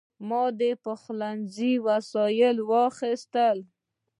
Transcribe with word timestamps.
ما 0.29 0.43
د 0.59 0.61
پخلنځي 0.83 1.73
وسایل 1.87 2.57
واخیستل. 2.71 3.57